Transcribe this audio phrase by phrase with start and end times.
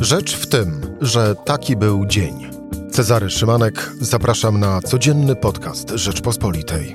[0.00, 2.50] Rzecz w tym, że taki był dzień.
[2.90, 6.94] Cezary Szymanek, zapraszam na codzienny podcast Rzeczpospolitej.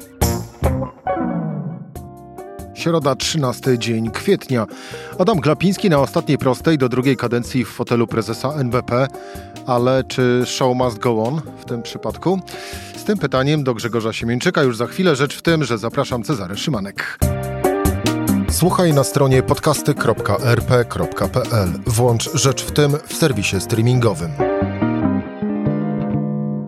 [2.76, 4.68] Środa, 13 dzień kwietnia.
[5.20, 9.08] Adam Glapiński na ostatniej prostej do drugiej kadencji w fotelu prezesa NBP.
[9.68, 12.40] Ale czy show must go on w tym przypadku?
[12.98, 15.16] Z tym pytaniem do Grzegorza Siemieńczyka już za chwilę.
[15.16, 17.18] Rzecz w tym, że zapraszam Cezary Szymanek.
[18.56, 21.70] Słuchaj na stronie podcasty.rp.pl.
[21.86, 24.32] Włącz Rzecz w tym w serwisie streamingowym.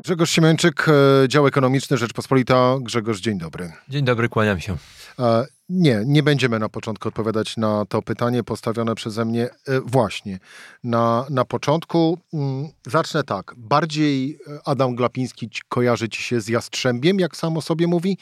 [0.04, 0.94] Grzegorz Siemieńczyk, e,
[1.28, 2.76] dział ekonomiczny Rzeczpospolita.
[2.82, 3.72] Grzegorz, dzień dobry.
[3.90, 4.78] Dzień dobry, kłaniam się.
[5.20, 10.40] E, nie, nie będziemy na początku odpowiadać na to pytanie postawione przeze mnie e, właśnie.
[10.84, 13.54] Na, na początku mm, zacznę tak.
[13.58, 18.18] Bardziej Adam Glapiński kojarzy ci się z Jastrzębiem, jak sam o sobie mówi,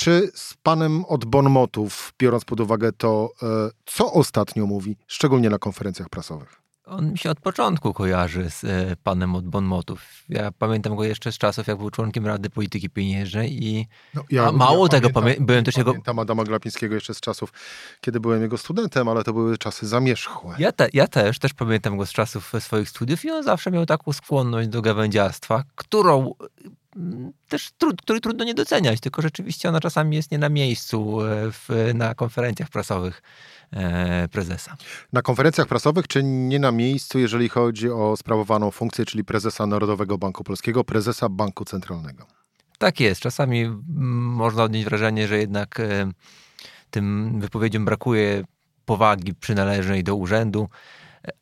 [0.00, 3.32] czy z panem od Bonmotów, biorąc pod uwagę to,
[3.86, 6.62] co ostatnio mówi, szczególnie na konferencjach prasowych?
[6.84, 10.02] On mi się od początku kojarzy z e, panem od Bonmotów.
[10.28, 14.52] Ja pamiętam go jeszcze z czasów, jak był członkiem Rady Polityki Pieniężnej i no, ja,
[14.52, 15.90] mało ja tego, pamiętam, byłem też jego...
[15.90, 17.52] Pamiętam Adama Glapińskiego jeszcze z czasów,
[18.00, 20.54] kiedy byłem jego studentem, ale to były czasy zamierzchłe.
[20.58, 23.86] Ja, te, ja też, też pamiętam go z czasów swoich studiów i on zawsze miał
[23.86, 26.34] taką skłonność do gawędziarstwa, którą
[27.48, 31.52] też trud, której trudno nie doceniać, tylko rzeczywiście ona czasami jest nie na miejscu e,
[31.52, 33.22] w, na konferencjach prasowych.
[33.72, 34.76] E, prezesa.
[35.12, 40.18] Na konferencjach prasowych, czy nie na miejscu, jeżeli chodzi o sprawowaną funkcję, czyli prezesa Narodowego
[40.18, 42.26] Banku Polskiego, prezesa Banku Centralnego?
[42.78, 43.20] Tak jest.
[43.20, 46.10] Czasami można odnieść wrażenie, że jednak e,
[46.90, 48.44] tym wypowiedziom brakuje
[48.84, 50.68] powagi przynależnej do urzędu.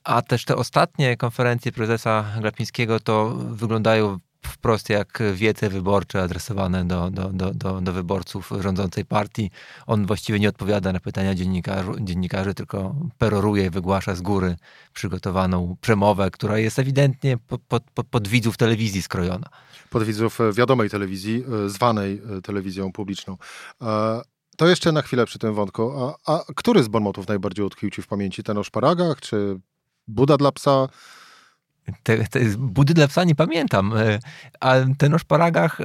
[0.04, 7.10] A też te ostatnie konferencje prezesa Glapińskiego to wyglądają wprost jak wiece wyborcze adresowane do,
[7.10, 9.50] do, do, do, do wyborców rządzącej partii.
[9.86, 11.34] On właściwie nie odpowiada na pytania
[12.00, 14.56] dziennikarzy, tylko peroruje i wygłasza z góry
[14.92, 19.48] przygotowaną przemowę, która jest ewidentnie pod, pod, pod widzów telewizji skrojona.
[19.90, 23.36] Pod widzów e, wiadomej telewizji, e, zwanej e, telewizją publiczną.
[24.56, 25.92] To jeszcze na chwilę przy tym wątku.
[26.26, 28.42] A, a który z bonmotów najbardziej utkwił ci w pamięci?
[28.42, 29.60] Ten o szparagach, czy
[30.08, 30.88] Buda dla psa?
[32.02, 34.18] Te, te budy dla psa nie pamiętam, e,
[34.60, 35.78] a ten o szparagach...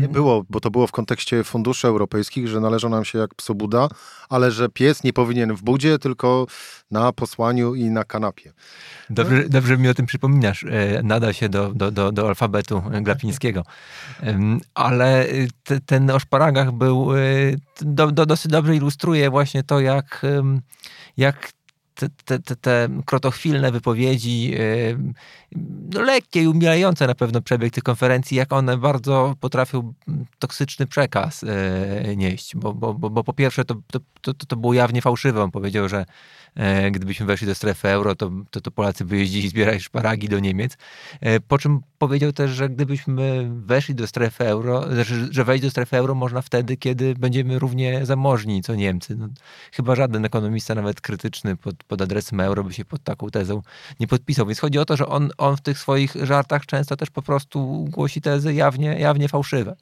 [0.00, 3.54] Nie było, bo to było w kontekście funduszy europejskich, że należą nam się jak psu
[3.54, 3.88] Buda,
[4.28, 6.46] ale że pies nie powinien w budzie, tylko
[6.90, 8.52] na posłaniu i na kanapie.
[9.10, 10.64] Dobrze, dobrze mi o tym przypominasz.
[10.64, 13.64] E, nada się do, do, do, do alfabetu glapińskiego.
[14.74, 15.26] Ale
[15.64, 17.20] te, ten o szparagach był, e,
[17.80, 20.26] do, do, dosyć dobrze ilustruje właśnie to, jak,
[21.16, 21.52] jak
[22.08, 24.54] te, te, te krotochwilne wypowiedzi,
[25.94, 29.94] no lekkie i umilające na pewno przebieg tych konferencji, jak one bardzo potrafią
[30.38, 32.56] toksyczny przekaz e, nieść.
[32.56, 33.74] Bo, bo, bo, bo po pierwsze to,
[34.20, 35.42] to, to, było jawnie fałszywe.
[35.42, 36.06] On powiedział, że
[36.54, 40.38] e, gdybyśmy weszli do strefy euro, to, to, to Polacy by jeździli zbierać szparagi do
[40.38, 40.76] Niemiec.
[41.48, 45.96] Po czym powiedział też, że gdybyśmy weszli do strefy euro, znaczy, że wejść do strefy
[45.96, 49.16] euro można wtedy, kiedy będziemy równie zamożni co Niemcy.
[49.16, 49.28] No,
[49.72, 53.62] chyba żaden ekonomista, nawet krytyczny pod, pod adresem euro, by się pod taką tezą
[54.00, 54.46] nie podpisał.
[54.46, 57.84] Więc chodzi o to, że on, on w tych swoich żartach często też po prostu
[57.88, 59.76] głosi tezy jawnie, jawnie fałszywe.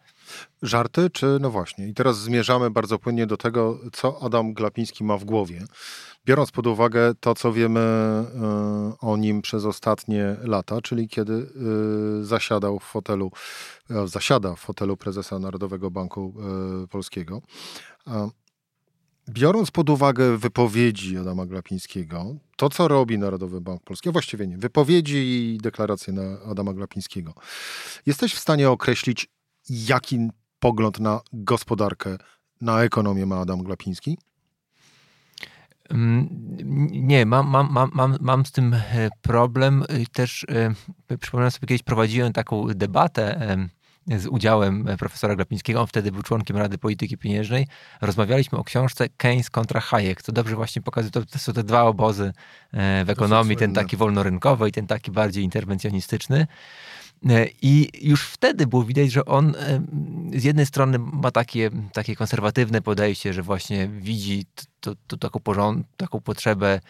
[0.63, 1.89] Żarty, czy no właśnie.
[1.89, 5.65] I teraz zmierzamy bardzo płynnie do tego, co Adam Glapiński ma w głowie.
[6.27, 11.33] Biorąc pod uwagę to, co wiemy y, o nim przez ostatnie lata, czyli kiedy
[12.21, 13.31] y, zasiadał w fotelu,
[13.91, 16.35] y, zasiada w fotelu prezesa Narodowego Banku
[16.91, 17.43] Polskiego.
[19.29, 24.59] Biorąc pod uwagę wypowiedzi Adama Glapińskiego, to co robi Narodowy Bank Polski, a właściwie nie,
[24.59, 26.15] wypowiedzi i deklaracje
[26.51, 27.35] Adama Glapińskiego,
[28.07, 29.29] jesteś w stanie określić,
[29.71, 30.29] jaki
[30.59, 32.17] pogląd na gospodarkę,
[32.61, 34.19] na ekonomię ma Adam Glapiński?
[35.91, 36.29] Mm,
[36.91, 39.85] nie, mam, mam, mam, mam, z tym e, problem.
[40.13, 40.47] Też
[41.09, 43.57] e, przypomnę sobie, kiedyś prowadziłem taką debatę
[44.17, 45.81] z udziałem e, profesora Glapińskiego.
[45.81, 47.67] On wtedy był członkiem Rady Polityki Pieniężnej.
[48.01, 51.83] Rozmawialiśmy o książce Keynes kontra Hayek, co dobrze właśnie pokazuje, to, to są te dwa
[51.83, 52.33] obozy
[52.73, 56.47] e, w ekonomii, ten taki wolnorynkowy i ten taki bardziej interwencjonistyczny.
[57.29, 59.55] E, I już wtedy było widać, że on
[60.37, 64.47] z jednej strony ma takie, takie konserwatywne podejście, że właśnie widzi
[64.81, 66.81] to, to taką, porząd, taką potrzebę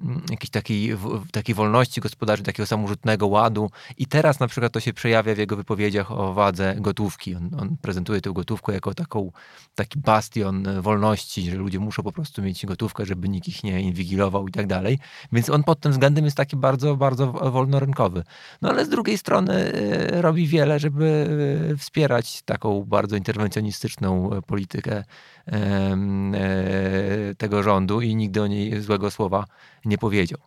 [0.00, 0.96] mm, jakiejś takiej,
[1.32, 3.70] takiej wolności gospodarczej, takiego samorzutnego ładu.
[3.98, 7.34] I teraz na przykład to się przejawia w jego wypowiedziach o wadze gotówki.
[7.34, 9.32] On, on prezentuje tę gotówkę jako taką,
[9.74, 14.48] taki bastion wolności, że ludzie muszą po prostu mieć gotówkę, żeby nikt ich nie inwigilował
[14.48, 14.98] i tak dalej.
[15.32, 18.22] Więc on pod tym względem jest taki bardzo, bardzo wolnorynkowy.
[18.62, 21.28] No ale z drugiej strony e, robi wiele, żeby
[21.72, 25.04] e, wspierać taką bardzo interwencjonistyczną politykę
[25.46, 29.44] e, tego rządu i nigdy o niej złego słowa
[29.84, 30.38] nie powiedział.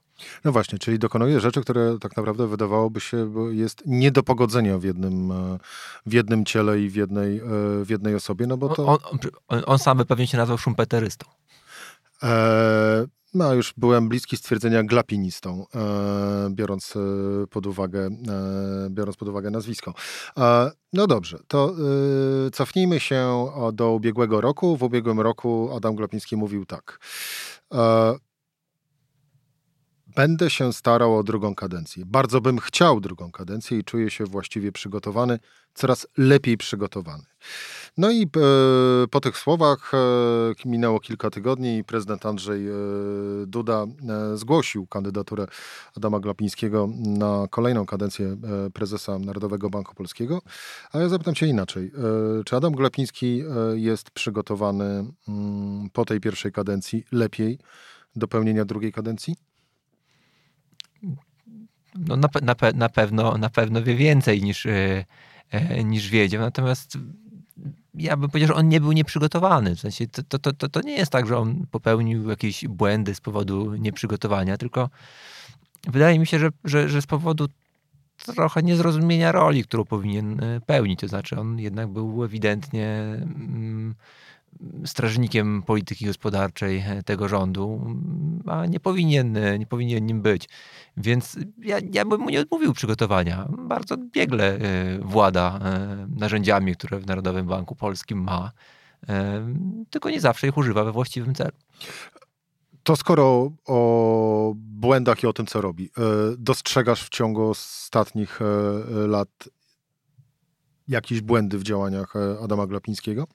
[0.44, 4.84] No właśnie, czyli dokonuje rzeczy, które tak naprawdę wydawałoby się jest nie do pogodzenia w
[4.84, 5.34] jednym,
[6.06, 7.42] w jednym ciele i w jednej,
[7.84, 8.86] w jednej osobie, no bo to...
[8.86, 8.98] On,
[9.48, 11.26] on, on sam by pewnie się nazwał szumpeterystą.
[13.38, 19.52] No, już byłem bliski stwierdzenia glapinistą, e, biorąc e, pod uwagę, e, biorąc pod uwagę
[19.52, 19.94] nazwisko.
[20.94, 21.76] No dobrze, to
[22.54, 24.78] cofnijmy się do ubiegłego roku.
[24.78, 27.00] W ubiegłym roku Adam Glapiński mówił tak.
[30.18, 32.04] Będę się starał o drugą kadencję.
[32.06, 35.40] Bardzo bym chciał drugą kadencję i czuję się właściwie przygotowany,
[35.74, 37.24] coraz lepiej przygotowany.
[37.98, 38.28] No i e,
[39.12, 39.98] po tych słowach e,
[40.66, 42.72] minęło kilka tygodni i prezydent Andrzej e,
[43.48, 43.86] Duda
[44.36, 45.48] zgłosił kandydaturę
[45.98, 48.38] Adama Glapińskiego na kolejną kadencję
[48.74, 50.42] prezesa Narodowego Banku Polskiego.
[50.92, 51.92] A ja zapytam cię inaczej.
[52.46, 53.44] Czy Adam Glapiński
[53.74, 57.60] jest przygotowany mm, po tej pierwszej kadencji lepiej
[58.16, 59.47] do pełnienia drugiej kadencji?
[62.08, 65.06] No na, na, na, pewno, na pewno wie więcej niż, e,
[65.52, 66.42] e, niż wiedział.
[66.42, 66.98] Natomiast
[67.94, 69.76] ja bym powiedział, że on nie był nieprzygotowany.
[69.76, 73.22] W sensie to, to, to, to nie jest tak, że on popełnił jakieś błędy z
[73.22, 74.90] powodu nieprzygotowania, tylko
[75.88, 77.48] wydaje mi się, że, że, że z powodu
[78.26, 81.00] trochę niezrozumienia roli, którą powinien e, pełnić.
[81.00, 83.18] To znaczy, on jednak był ewidentnie.
[84.86, 87.96] Strażnikiem polityki gospodarczej tego rządu,
[88.46, 90.50] a nie powinien, nie powinien nim być.
[90.98, 93.48] Więc ja, ja bym mu nie odmówił przygotowania.
[93.58, 94.60] Bardzo biegle e,
[95.00, 98.52] włada e, narzędziami, które w Narodowym Banku Polskim ma,
[99.10, 99.48] e,
[99.90, 101.58] tylko nie zawsze ich używa we właściwym celu.
[102.84, 105.90] To skoro o błędach i o tym, co robi,
[106.38, 108.40] dostrzegasz w ciągu ostatnich
[109.08, 109.50] lat
[110.88, 113.28] jakieś błędy w działaniach Adama Glapińskiego?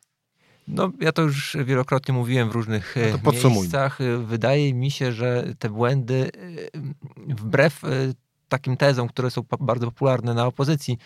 [0.69, 2.94] No, ja to już wielokrotnie mówiłem w różnych
[3.25, 3.99] no miejscach.
[4.25, 6.31] Wydaje mi się, że te błędy,
[6.75, 7.88] e, wbrew e,
[8.49, 10.99] takim tezom, które są bardzo popularne na opozycji,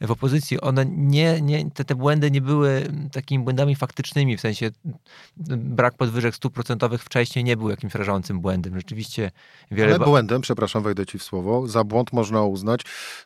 [0.00, 2.82] w opozycji, one nie, nie, te, te błędy nie były
[3.12, 4.70] takimi błędami faktycznymi, w sensie
[5.56, 8.76] brak podwyżek stuprocentowych wcześniej nie był jakimś rażącym błędem.
[8.76, 9.30] Rzeczywiście
[9.70, 9.94] wiele...
[9.94, 12.80] Ale błędem, przepraszam, wejdę ci w słowo, za błąd można uznać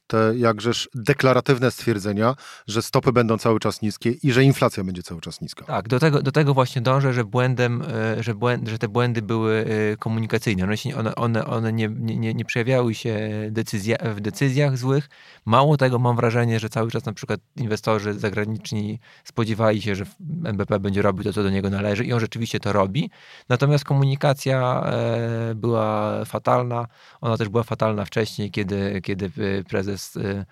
[0.06, 2.35] te jakżeż deklaratywne stwierdzenia,
[2.67, 5.65] że stopy będą cały czas niskie i że inflacja będzie cały czas niska.
[5.65, 9.23] Tak, do tego, do tego właśnie dążę, że błędem, e, że, błęd, że te błędy
[9.23, 10.65] były e, komunikacyjne.
[10.65, 15.09] One, się, one, one, one nie, nie, nie przejawiały się decyzja, w decyzjach złych.
[15.44, 20.05] Mało tego, mam wrażenie, że cały czas na przykład inwestorzy zagraniczni spodziewali się, że
[20.44, 23.10] NBP będzie robił to, co do niego należy i on rzeczywiście to robi.
[23.49, 26.87] Natomiast komunikacja e, była fatalna.
[27.20, 29.31] Ona też była fatalna wcześniej, kiedy, kiedy
[29.69, 30.44] prezes e,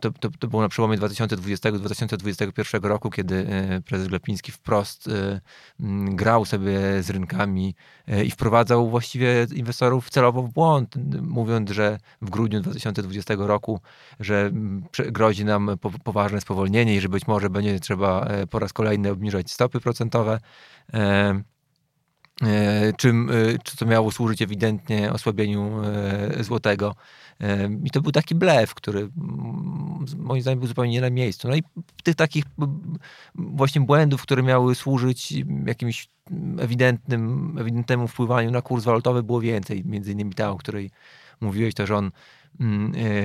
[0.00, 5.40] to, to, to było na przełomie 2020-2021 roku, kiedy e, prezes Glapiński wprost e,
[6.14, 7.74] grał sobie z rynkami
[8.08, 13.80] e, i wprowadzał właściwie inwestorów celowo w błąd, mówiąc, że w grudniu 2020 roku,
[14.20, 14.50] że
[14.92, 15.70] grozi nam
[16.04, 20.40] poważne spowolnienie i że być może będzie trzeba po raz kolejny obniżać stopy procentowe
[22.96, 23.30] czym,
[23.76, 25.70] co miało służyć ewidentnie osłabieniu
[26.40, 26.94] złotego.
[27.84, 29.08] I to był taki blef, który
[30.16, 31.48] moim zdaniem był zupełnie nie na miejscu.
[31.48, 31.62] No i
[32.02, 32.44] tych takich
[33.34, 35.34] właśnie błędów, które miały służyć
[35.66, 36.08] jakimś
[36.58, 39.82] ewidentnym, ewidentnemu wpływaniu na kurs walutowy było więcej.
[39.84, 40.90] Między innymi ta, o której
[41.40, 42.10] mówiłeś, to, że on e,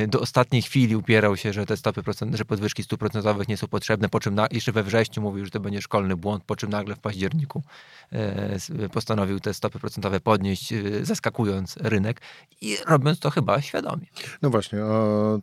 [0.08, 3.68] do ostatniej chwili upierał się, że te stopy procent, że podwyżki stóp procentowych nie są
[3.68, 6.70] potrzebne, po czym na, jeszcze we wrześniu mówił, że to będzie szkolny błąd, po czym
[6.70, 7.64] nagle w październiku
[8.12, 8.60] e,
[8.94, 12.22] postanowił te stopy procentowe podnieść, e, zaskakując rynek
[12.62, 14.06] i robiąc to chyba świadomie.
[14.42, 14.80] No właśnie,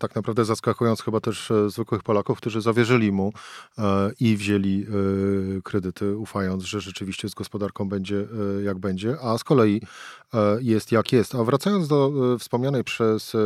[0.01, 3.33] tak naprawdę zaskakując chyba też zwykłych Polaków, którzy zawierzyli mu
[4.21, 4.87] i wzięli
[5.65, 8.27] kredyty, ufając, że rzeczywiście z gospodarką będzie
[8.65, 9.83] jak będzie, a z kolei
[10.61, 11.35] jest jak jest.
[11.35, 13.37] A wracając do wspomnianej przez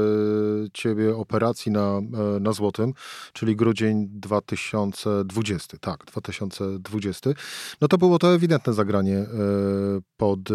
[0.73, 2.93] ciebie operacji na, e, na złotym,
[3.33, 7.31] czyli grudzień 2020, tak, 2020,
[7.81, 9.27] no to było to ewidentne zagranie e,
[10.17, 10.55] pod e,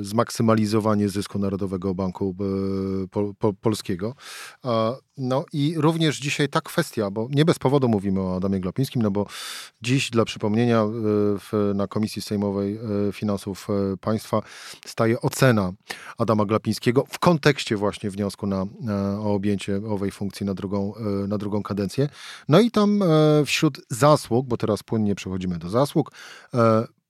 [0.00, 2.36] zmaksymalizowanie zysku Narodowego Banku
[3.60, 4.14] Polskiego.
[5.18, 9.10] No i również dzisiaj ta kwestia, bo nie bez powodu mówimy o Adamie Glapińskim, no
[9.10, 9.26] bo
[9.82, 12.78] dziś dla przypomnienia w, na Komisji Sejmowej
[13.12, 13.68] Finansów
[14.00, 14.42] Państwa
[14.86, 15.72] staje ocena
[16.18, 18.66] Adama Glapińskiego w kontekście właśnie wniosku na
[19.18, 20.94] o objęcie owej funkcji na drugą,
[21.28, 22.08] na drugą kadencję.
[22.48, 23.02] No i tam
[23.46, 26.12] wśród zasług, bo teraz płynnie przechodzimy do zasług,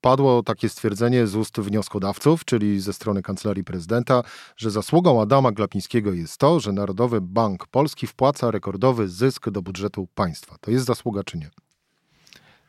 [0.07, 4.23] padło takie stwierdzenie z ust wnioskodawców, czyli ze strony Kancelarii Prezydenta,
[4.57, 10.09] że zasługą Adama Glapińskiego jest to, że Narodowy Bank Polski wpłaca rekordowy zysk do budżetu
[10.15, 10.57] państwa.
[10.61, 11.51] To jest zasługa czy nie?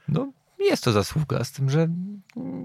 [0.07, 0.31] No,
[0.65, 1.87] jest to zasługa, z tym, że.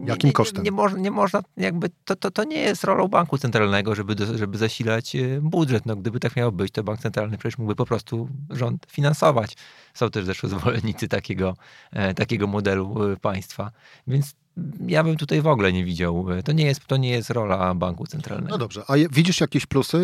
[0.04, 0.62] Jakim nie, kosztem?
[0.62, 4.14] Nie, nie, można, nie można, jakby to, to, to nie jest rolą banku centralnego, żeby,
[4.14, 5.86] do, żeby zasilać e, budżet.
[5.86, 9.56] No, gdyby tak miało być, to bank centralny przecież mógłby po prostu rząd finansować.
[9.94, 11.56] Są też zresztą zwolennicy takiego,
[11.92, 13.70] e, takiego modelu e, państwa.
[14.06, 14.34] Więc
[14.86, 16.26] ja bym tutaj w ogóle nie widział.
[16.44, 18.50] To nie jest, to nie jest rola banku centralnego.
[18.50, 18.84] No dobrze.
[18.88, 19.98] A widzisz jakieś plusy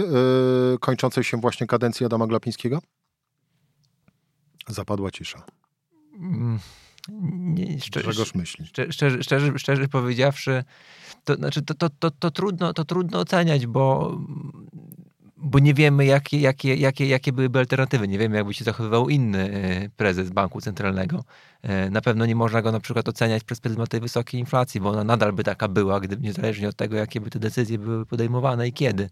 [0.72, 2.82] yy, kończącej się właśnie kadencji Adama Glapińskiego?
[4.68, 5.42] Zapadła cisza.
[6.14, 6.58] Mm,
[7.32, 8.66] Nie, szczerze, Grzegorz myśli.
[8.66, 10.64] szczerze, szczerze, szczerze, powiedziawszy,
[11.24, 14.18] to, znaczy to, to, to, to, trudno, to trudno oceniać, bo,
[15.36, 18.08] bo nie wiemy, jakie, jakie, jakie, jakie byłyby alternatywy.
[18.08, 21.24] Nie wiemy, jakby się zachowywał inny e, prezes banku centralnego.
[21.62, 24.88] E, Na pewno nie można go na przykład oceniać przez pryzmat tej wysokiej inflacji, bo
[24.90, 28.68] ona nadal by taka była, gdyby niezależnie od tego, jakie by te decyzje były podejmowane
[28.68, 29.10] i kiedy.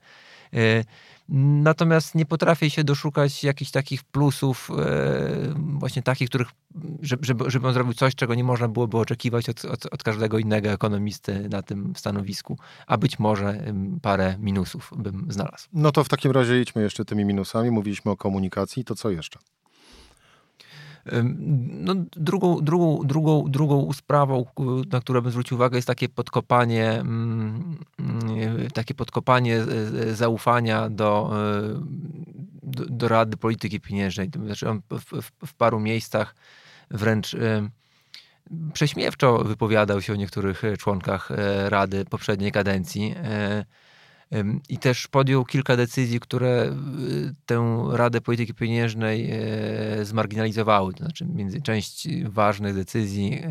[0.57, 0.85] E,
[1.29, 6.49] Natomiast nie potrafię się doszukać jakichś takich plusów, e, właśnie takich, których,
[7.03, 10.69] żeby, żeby, on zrobił coś, czego nie można byłoby oczekiwać od, od, od każdego innego
[10.69, 13.65] ekonomisty na tym stanowisku, a być może
[14.03, 15.69] parę minusów bym znalazł.
[15.73, 17.71] No to w takim razie idźmy jeszcze tymi minusami.
[17.71, 19.39] Mówiliśmy o komunikacji, to co jeszcze?
[21.69, 24.45] No, drugą, drugą, drugą, drugą sprawą,
[24.93, 29.63] na którą bym zwrócił uwagę, jest takie podkopanie, mm, mm, takie podkopanie e,
[30.03, 31.81] e, zaufania do, e,
[32.63, 34.31] do, do Rady Polityki Pieniężnej.
[34.45, 36.35] Znaczy on w, w, w paru miejscach
[36.91, 37.37] wręcz
[38.73, 41.29] prześmiewczo wypowiadał się o niektórych członkach
[41.69, 43.15] Rady poprzedniej kadencji.
[44.33, 50.93] E, I też podjął kilka decyzji, które y, tę Radę Polityki Pieniężnej e, zmarginalizowały.
[50.93, 53.43] To znaczy, między część ważnych decyzji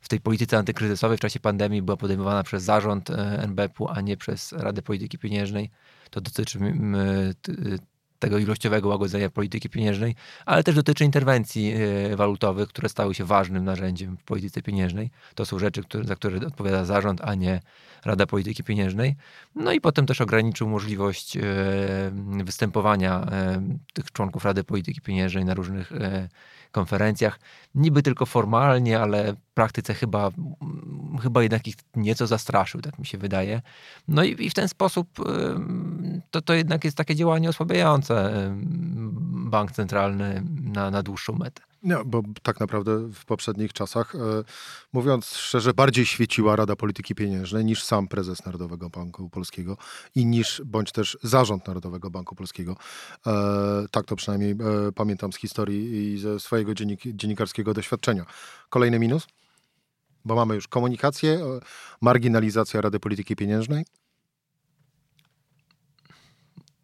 [0.00, 4.16] w tej polityce antykryzysowej w czasie pandemii była podejmowana przez zarząd e, NBP-u, a nie
[4.16, 5.70] przez Radę Polityki Pieniężnej.
[6.10, 6.58] To dotyczy
[8.18, 10.14] tego ilościowego łagodzenia polityki pieniężnej,
[10.46, 11.72] ale też dotyczy interwencji
[12.12, 15.10] e, walutowych, które stały się ważnym narzędziem w polityce pieniężnej.
[15.34, 17.60] To są rzeczy, które, za które odpowiada zarząd, a nie
[18.04, 19.16] Rada Polityki Pieniężnej.
[19.54, 21.40] No i potem też ograniczył możliwość e,
[22.44, 25.92] występowania e, tych członków Rady Polityki Pieniężnej na różnych
[26.72, 27.40] konferencjach.
[27.74, 30.30] Niby tylko formalnie, ale praktyce chyba,
[31.22, 33.62] chyba jednak ich nieco zastraszył, tak mi się wydaje.
[34.08, 35.08] No i, i w ten sposób
[36.30, 38.30] to, to jednak jest takie działanie osłabiające
[39.50, 41.62] bank centralny na, na dłuższą metę.
[41.82, 44.18] No, bo tak naprawdę w poprzednich czasach, e,
[44.92, 49.76] mówiąc szczerze, bardziej świeciła Rada Polityki Pieniężnej niż sam prezes Narodowego Banku Polskiego
[50.14, 52.76] i niż bądź też zarząd Narodowego Banku Polskiego.
[53.26, 54.56] E, tak to przynajmniej e,
[54.94, 58.26] pamiętam z historii i ze swojego dziennik, dziennikarskiego doświadczenia.
[58.70, 59.26] Kolejny minus?
[60.28, 61.60] Bo mamy już komunikację, e,
[62.00, 63.84] marginalizacja Rady Polityki Pieniężnej.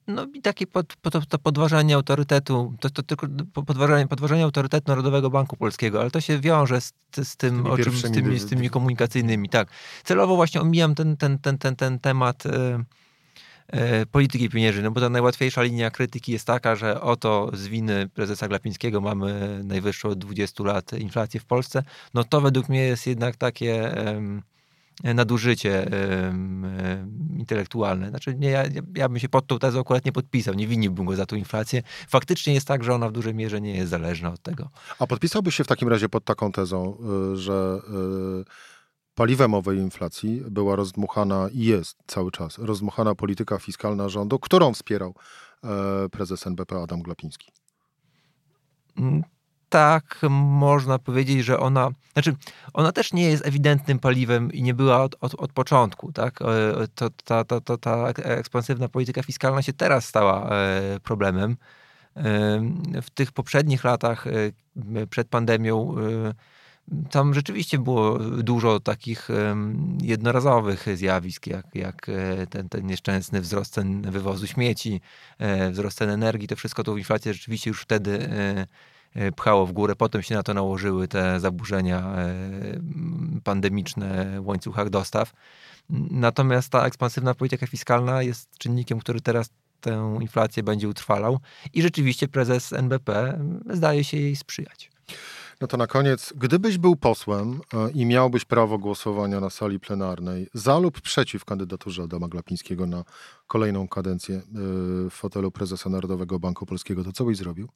[0.06, 3.26] No i takie pod, pod, to podważanie autorytetu, to, to tylko
[3.66, 7.78] podważanie, podważanie autorytetu Narodowego Banku Polskiego, ale to się wiąże z, z tym, tymi o
[7.78, 9.68] czym, z tymi, z tymi komunikacyjnymi, tak.
[10.04, 12.84] Celowo właśnie omijam ten, ten, ten, ten, ten temat e,
[14.10, 18.48] polityki pieniężnej, no bo ta najłatwiejsza linia krytyki jest taka, że oto z winy prezesa
[18.48, 21.82] Glapińskiego mamy najwyższą od 20 lat inflację w Polsce.
[22.14, 23.94] No to według mnie jest jednak takie...
[25.14, 25.86] nadużycie
[27.38, 28.08] intelektualne.
[28.08, 31.16] Znaczy, nie, ja, ja bym się pod tą tezą akurat nie podpisał, nie winiłbym go
[31.16, 31.82] za tą inflację.
[32.08, 34.70] Faktycznie jest tak, że ona w dużej mierze nie jest zależna od tego.
[34.98, 36.98] A podpisałbyś się w takim razie pod taką tezą,
[37.32, 37.80] y, że
[38.40, 38.44] y,
[39.14, 45.14] paliwem owej inflacji była rozdmuchana i jest cały czas rozdmuchana polityka fiskalna rządu, którą wspierał
[45.64, 47.52] e, prezes NBP Adam Glapiński.
[48.98, 49.22] Mm,
[49.68, 52.36] Tak, można powiedzieć, że ona, znaczy,
[52.72, 56.42] ona też nie jest ewidentnym paliwem i nie była od, od, od początku, tak?
[56.42, 61.56] E, To, ta, ta, ta, ta ekspansywna polityka fiskalna się teraz stała e, problemem.
[63.02, 64.24] W tych poprzednich latach
[65.10, 65.94] przed pandemią
[67.10, 69.28] tam rzeczywiście było dużo takich
[70.02, 75.00] jednorazowych zjawisk, jak, jak e, ten, ten nieszczęsny wzrost cen wywozu śmieci,
[75.38, 76.48] e, wzrost cen energii.
[76.48, 78.28] To wszystko tą inflację rzeczywiście już wtedy
[79.14, 79.96] e, pchało w górę.
[79.96, 82.16] Potem się na to nałożyły te zaburzenia
[83.44, 85.32] pandemiczne w łańcuchach dostaw.
[86.10, 89.50] Natomiast ta ekspansywna polityka fiskalna jest czynnikiem, który teraz
[89.80, 91.40] tę inflację będzie utrwalał
[91.72, 93.38] i rzeczywiście prezes NBP
[93.70, 94.90] zdaje się jej sprzyjać.
[95.60, 100.48] No to na koniec, gdybyś był posłem e, i miałbyś prawo głosowania na sali plenarnej
[100.54, 103.04] za lub przeciw kandydaturze Adama Glapińskiego na
[103.46, 104.42] kolejną kadencję e,
[105.10, 107.68] w fotelu prezesa Narodowego Banku Polskiego, to co byś zrobił?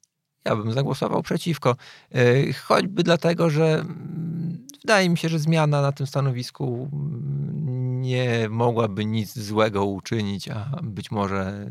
[0.45, 1.75] Ja bym zagłosował przeciwko.
[2.15, 8.47] E, Choćby dlatego, że mm, wydaje mi się, że zmiana na tym stanowisku mm, nie
[8.49, 11.67] mogłaby nic złego uczynić, a być może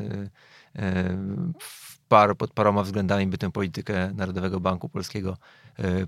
[2.09, 5.37] par, pod paroma względami by tę politykę Narodowego Banku Polskiego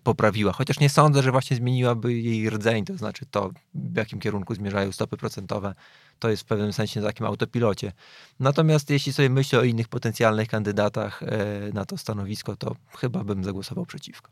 [0.03, 0.51] poprawiła.
[0.51, 4.91] Chociaż nie sądzę, że właśnie zmieniłaby jej rdzeń, to znaczy to, w jakim kierunku zmierzają
[4.91, 5.75] stopy procentowe
[6.21, 7.91] to jest w pewnym sensie na takim autopilocie.
[8.39, 13.43] Natomiast jeśli sobie myślę o innych potencjalnych kandydatach e, na to stanowisko, to chyba bym
[13.43, 14.31] zagłosował przeciwko.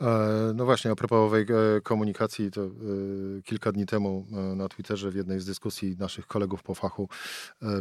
[0.00, 2.60] E, no właśnie, a propos owej e, komunikacji, to
[3.44, 4.26] kilka dni temu
[4.56, 7.08] na Twitterze w jednej z dyskusji naszych kolegów po fachu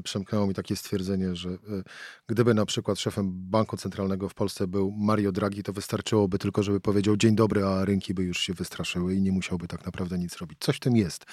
[0.03, 1.50] przemknęło mi takie stwierdzenie, że
[2.27, 6.79] gdyby na przykład szefem Banku Centralnego w Polsce był Mario Draghi, to wystarczyłoby tylko, żeby
[6.79, 10.38] powiedział dzień dobry, a rynki by już się wystraszyły i nie musiałby tak naprawdę nic
[10.38, 10.59] robić.
[10.59, 11.25] Coś w tym jest,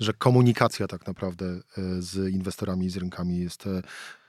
[0.00, 1.57] że komunikacja tak naprawdę
[1.98, 3.82] z inwestorami i z rynkami jest e,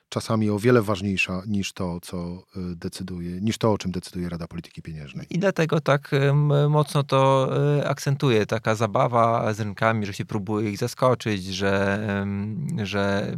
[0.09, 4.47] czasami o wiele ważniejsza niż to, co e, decyduje, niż to, o czym decyduje Rada
[4.47, 5.27] Polityki Pieniężnej.
[5.29, 6.11] I dlatego tak
[6.69, 7.49] mocno to
[7.85, 12.07] akcentuje taka zabawa z rynkami, że się próbuje ich zaskoczyć, że,
[12.83, 13.35] że,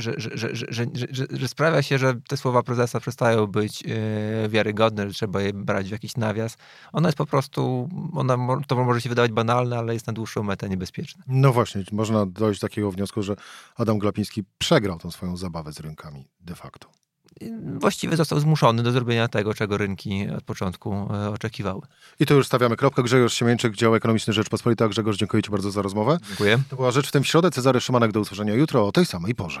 [0.00, 0.86] że,
[1.30, 3.84] że, sprawia się, że te słowa prezesa przestają być
[4.48, 6.56] wiarygodne, że trzeba je brać w jakiś nawias.
[6.92, 10.68] Ona jest po prostu, ona, to może się wydawać banalne, ale jest na dłuższą metę
[10.68, 11.24] niebezpieczne.
[11.26, 13.36] No właśnie, można dojść do takiego wniosku, że
[13.76, 16.88] Adam Glapiński przegrał tą swoją zabawę z rynkami rynkami de facto.
[17.78, 21.80] Właściwie został zmuszony do zrobienia tego, czego rynki od początku e, oczekiwały.
[22.20, 23.02] I tu już stawiamy kropkę.
[23.02, 24.88] Grzegorz Siemieńczyk, dział ekonomiczny Rzeczpospolita.
[24.88, 26.18] Grzegorz, dziękuję Ci bardzo za rozmowę.
[26.28, 26.58] Dziękuję.
[26.70, 27.50] To była Rzecz w tym środę.
[27.50, 29.60] Cezary Szymanek, do usłyszenia jutro o tej samej porze.